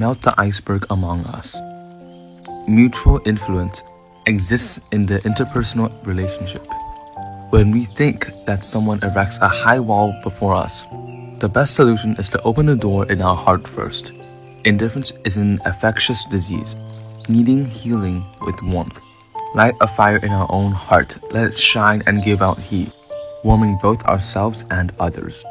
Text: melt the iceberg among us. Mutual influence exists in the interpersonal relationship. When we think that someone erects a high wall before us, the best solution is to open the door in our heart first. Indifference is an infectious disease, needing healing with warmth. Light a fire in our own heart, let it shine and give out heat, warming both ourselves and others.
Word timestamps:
melt 0.00 0.22
the 0.22 0.34
iceberg 0.40 0.86
among 0.88 1.26
us. 1.26 1.54
Mutual 2.66 3.20
influence 3.26 3.82
exists 4.24 4.80
in 4.92 5.04
the 5.04 5.18
interpersonal 5.28 5.92
relationship. 6.06 6.66
When 7.50 7.70
we 7.70 7.84
think 7.84 8.30
that 8.46 8.64
someone 8.64 9.04
erects 9.04 9.38
a 9.42 9.48
high 9.48 9.78
wall 9.78 10.14
before 10.22 10.54
us, 10.54 10.86
the 11.38 11.50
best 11.52 11.74
solution 11.74 12.16
is 12.16 12.30
to 12.30 12.42
open 12.42 12.66
the 12.66 12.76
door 12.76 13.12
in 13.12 13.20
our 13.20 13.36
heart 13.36 13.68
first. 13.68 14.12
Indifference 14.64 15.12
is 15.26 15.36
an 15.36 15.60
infectious 15.66 16.24
disease, 16.24 16.76
needing 17.28 17.66
healing 17.66 18.24
with 18.40 18.62
warmth. 18.62 19.00
Light 19.54 19.74
a 19.82 19.88
fire 19.88 20.18
in 20.18 20.32
our 20.32 20.50
own 20.50 20.72
heart, 20.72 21.18
let 21.32 21.48
it 21.48 21.58
shine 21.58 22.02
and 22.06 22.24
give 22.24 22.40
out 22.40 22.58
heat, 22.58 22.90
warming 23.44 23.78
both 23.82 24.02
ourselves 24.04 24.64
and 24.70 24.94
others. 24.98 25.44